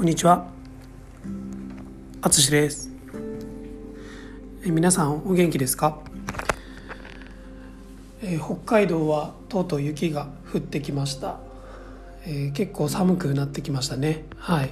[0.00, 0.46] こんにちは。
[2.22, 2.90] あつしです。
[4.64, 5.98] え皆さんお元気ですか、
[8.22, 11.38] えー北海道はとうとう雪が降ってきました。
[12.24, 14.24] えー結構寒くなってきましたね。
[14.38, 14.70] はい。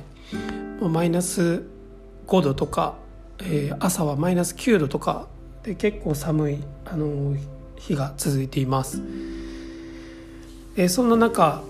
[0.80, 1.63] もうマイナス
[2.27, 2.95] 5度とか、
[3.41, 5.29] えー朝はマイナス9度とか
[5.63, 7.39] で結構寒いあのー
[7.77, 9.02] 日が続いています。
[10.79, 11.63] えーそんな中、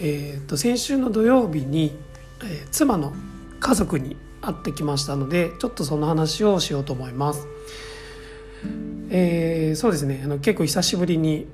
[0.00, 1.98] えーと先週の土曜日に、
[2.42, 3.12] えー妻の
[3.60, 7.46] 家族に会ってきましたのでちょっとその話をしようと思います。
[9.10, 10.22] えーそうですね。
[10.24, 11.46] あの結構久しぶりに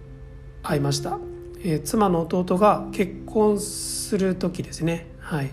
[0.62, 1.18] 会いました、
[1.64, 5.06] えー妻の弟が結婚する時ですね。
[5.20, 5.50] はい、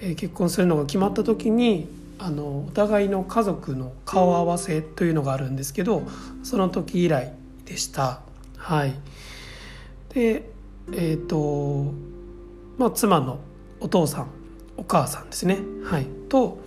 [0.00, 6.02] えー結婚するのが決まった時にあのお互いの家族の顔合わせというのがあるんですけど
[6.42, 7.32] その時以来
[7.64, 8.20] でした。
[8.56, 8.94] はい。
[10.14, 10.50] で
[10.92, 11.92] えっ、と
[12.78, 13.38] まあ妻の
[13.80, 14.28] お父さん
[14.76, 15.58] お母さんですね。
[15.84, 16.06] はい。
[16.28, 16.58] と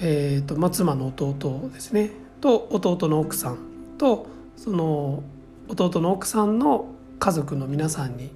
[0.00, 2.10] えーとまあ、妻の弟ですね。
[2.40, 3.58] と弟の奥さん。
[3.96, 5.22] とその
[5.68, 6.86] 弟の奥さんの
[7.18, 8.30] 家族の皆さんに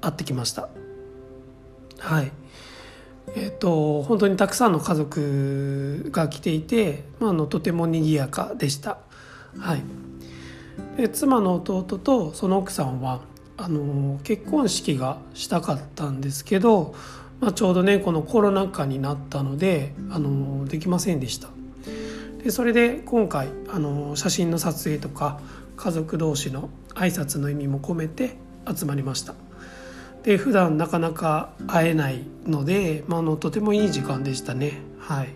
[0.00, 0.68] 会ってきました。
[1.98, 2.32] はい。
[3.36, 8.98] えっ、と本当にたくさんの家族が来ていて、まあ、あのとても賑やかでした。
[9.58, 9.82] はい。
[10.96, 13.20] で妻の弟とその奥さんは
[13.62, 16.94] あの結婚式がしたかったんですけど、
[17.40, 21.48] まあ、ちょうどねこのコロナ禍になったのであのできませんでした。
[22.42, 25.40] でそれで今回あの写真の撮影とか
[25.76, 29.34] 家族同士の挨拶の意味も込めて集まりました。
[30.22, 34.80] で普段なかなか会えないので、まあ、あのとてもいい時間でしたね。
[34.98, 35.28] はい。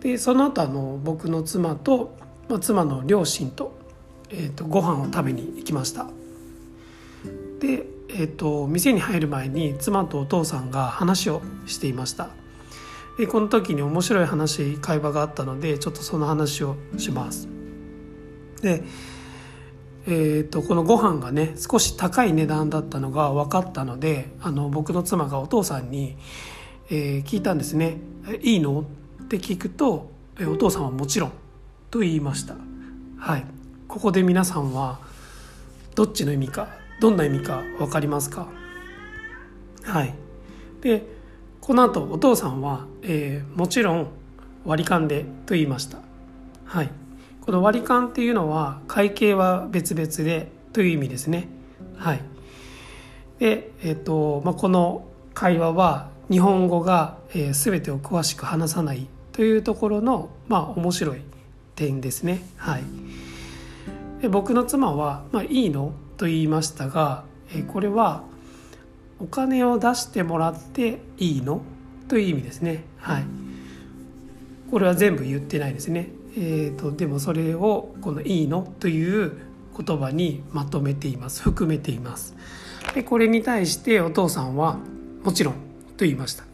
[0.00, 2.16] でその後あの僕の妻と、
[2.48, 3.78] まあ、妻の両親と,、
[4.30, 6.06] えー、とご飯を食べに行きました。
[7.60, 12.30] で、えー、と店に入る前に妻とお父さんが話をしていました。
[13.18, 17.48] でこの時に面白い話会話があったのでちょっとその話をします。
[18.62, 18.84] で
[20.08, 26.16] えー、とこのご飯がね少し高い値段だったのが分かったのであの僕の妻がお父さんに、
[26.90, 27.98] えー聞いたんですね
[28.40, 28.84] 「いいの?」
[29.24, 31.32] って聞くとえーお父さんはもちろん
[31.90, 32.54] と言いました。
[33.18, 33.55] はい。
[33.96, 34.98] ここで皆さんは
[35.94, 36.68] どっちの意味か
[37.00, 38.46] どんな意味か分かりますか？
[39.84, 40.12] はい。
[40.82, 41.02] で
[41.62, 44.08] この後お父さんは、えーもちろん
[44.66, 46.00] 割り勘でと言いました。
[46.66, 46.90] はい。
[47.40, 51.48] この割り勘っていうのは会計は別々でという意味ですね。
[51.96, 52.20] はい。
[53.38, 61.22] でえっ、と、まあ、この会話は日本語が、えー全てを詳しく話さないというところのまあ面白い
[61.74, 62.42] 点ですね。
[62.58, 62.82] はい。
[64.20, 68.24] で僕の妻は「まあ、いいの?」と言いましたが、えこれは
[69.20, 71.60] お金を出してもらっていいの
[72.08, 73.24] という意味ですねはい
[74.70, 79.32] これは全部言ってないですねえー、とでもそれをこの「いいの?」という
[79.76, 82.34] 言葉にまとめています含めています
[82.94, 84.78] でこれに対してお父さんは
[85.24, 85.54] 「もちろん」
[85.96, 86.44] と言いました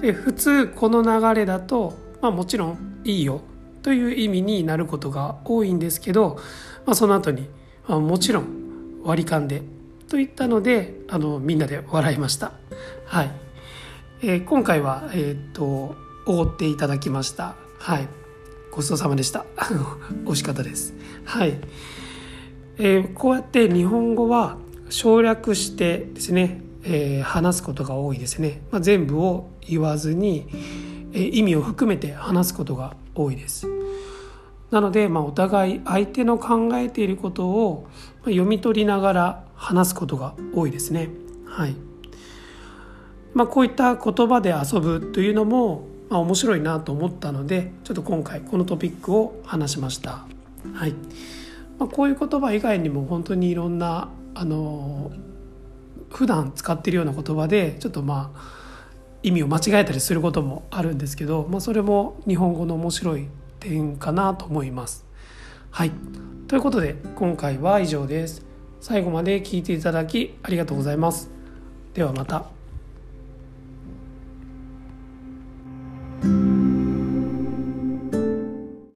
[0.00, 3.40] で普通この流れだと、まあ、もちろん「いいよ」
[3.82, 6.38] という意味になることが多いんですけど、
[6.86, 7.48] まあ、その後に、
[7.88, 9.62] まあもちろん割り勘で
[10.08, 12.52] と言ったのであのみんなで笑いました。
[13.06, 13.30] はい、
[14.22, 15.96] えー今回はえっ、とお
[16.26, 17.54] ごっていただきました。
[17.78, 18.08] はい。
[18.70, 19.44] ごちそうさまでした。
[20.24, 20.94] 美味しかったです。
[21.24, 21.58] はい、
[22.78, 24.58] えーこうやって日本語は
[24.88, 30.46] 省略してですね、えー話すことが多いですね、まあ、全部を言わずに、
[31.12, 33.66] えー意味を含めて話すことが多いです。
[34.70, 37.88] なので、まあ、お互い相手の考えていることを
[38.20, 41.08] ま読み取りながら話すことが多いですね。
[41.46, 41.74] はい。
[43.34, 50.24] まあ、こういった言葉で遊ぶというのも、まあ、面白いなと思ったのでちょっと今回このトピックを話しました。
[50.74, 50.94] はい。
[51.78, 55.10] まあ、こういう言葉以外にも本当にいろんなあの
[56.10, 58.59] 普段使っているような言葉でちょっとまあ
[59.22, 63.28] 意味を間違えたりすることもあるんですけど、まあ、それも日本語の面白い
[63.58, 65.04] 点かなと思います。
[65.70, 65.92] はい
[66.48, 68.44] ということで今回は以上です。
[68.80, 71.30] 最後まで聞いていただきありがとうございます。
[71.94, 72.59] ではまた。